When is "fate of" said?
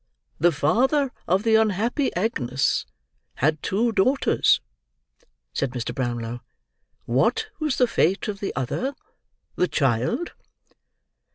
7.85-8.39